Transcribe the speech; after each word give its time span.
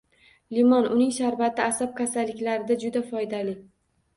Limon, 0.55 0.87
uning 0.95 1.11
sharbati 1.17 1.63
asab 1.67 1.93
kasalliklarida 2.01 2.79
juda 2.85 3.05
foydali. 3.13 3.55